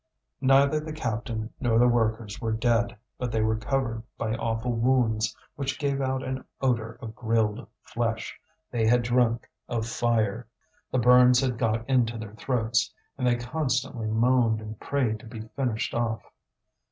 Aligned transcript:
Neither 0.41 0.79
the 0.79 0.93
captain 0.93 1.51
nor 1.59 1.77
the 1.77 1.87
workers 1.87 2.41
were 2.41 2.53
dead, 2.53 2.97
but 3.19 3.31
they 3.31 3.41
were 3.41 3.55
covered 3.55 4.01
by 4.17 4.33
awful 4.33 4.71
wounds 4.73 5.37
which 5.55 5.77
gave 5.77 6.01
out 6.01 6.23
an 6.23 6.43
odour 6.59 6.97
of 7.03 7.13
grilled 7.13 7.67
flesh; 7.83 8.41
they 8.71 8.87
had 8.87 9.03
drunk 9.03 9.47
of 9.69 9.85
fire, 9.85 10.47
the 10.89 10.97
burns 10.97 11.39
had 11.39 11.59
got 11.59 11.87
into 11.87 12.17
their 12.17 12.33
throats, 12.33 12.91
and 13.15 13.27
they 13.27 13.35
constantly 13.35 14.07
moaned 14.07 14.59
and 14.59 14.79
prayed 14.79 15.19
to 15.19 15.27
be 15.27 15.41
finished 15.55 15.93
off. 15.93 16.23